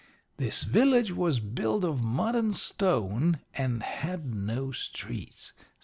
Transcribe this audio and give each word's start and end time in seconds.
"This 0.37 0.63
village 0.63 1.11
was 1.11 1.39
built 1.39 1.83
of 1.83 2.01
mud 2.01 2.33
and 2.33 2.55
stone, 2.55 3.37
and 3.53 3.83
had 3.83 4.33
no 4.33 4.71
streets. 4.71 5.53